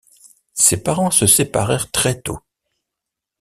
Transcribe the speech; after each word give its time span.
Ses 0.55 0.81
parents 0.81 1.11
se 1.11 1.27
séparèrent 1.27 1.91
très 1.91 2.19
tôt. 2.19 2.39